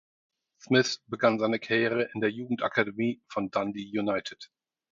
[0.59, 4.49] Smith begann seine Karriere in der Jugendakademie von Dundee United.